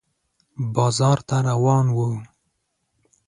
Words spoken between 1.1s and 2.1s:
ته روان و